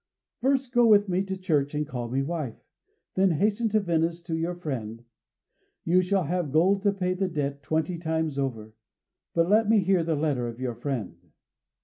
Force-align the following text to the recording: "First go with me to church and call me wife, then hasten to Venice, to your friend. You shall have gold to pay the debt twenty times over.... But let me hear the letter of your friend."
"First 0.39 0.71
go 0.71 0.87
with 0.87 1.07
me 1.09 1.21
to 1.25 1.37
church 1.37 1.75
and 1.75 1.87
call 1.87 2.09
me 2.09 2.23
wife, 2.23 2.55
then 3.13 3.29
hasten 3.29 3.69
to 3.69 3.79
Venice, 3.79 4.23
to 4.23 4.35
your 4.35 4.55
friend. 4.55 5.03
You 5.85 6.01
shall 6.01 6.23
have 6.23 6.51
gold 6.51 6.81
to 6.81 6.91
pay 6.91 7.13
the 7.13 7.27
debt 7.27 7.61
twenty 7.61 7.99
times 7.99 8.39
over.... 8.39 8.73
But 9.35 9.47
let 9.47 9.69
me 9.69 9.77
hear 9.81 10.03
the 10.03 10.15
letter 10.15 10.47
of 10.47 10.59
your 10.59 10.73
friend." 10.73 11.17